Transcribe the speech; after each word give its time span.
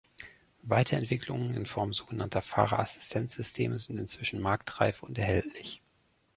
Weiterentwicklungen 0.63 1.53
in 1.53 1.67
Form 1.67 1.93
sogenannter 1.93 2.41
Fahrerassistenzsysteme 2.41 3.77
sind 3.77 3.99
inzwischen 3.99 4.41
marktreif 4.41 5.03
und 5.03 5.19
erhältlich. 5.19 5.79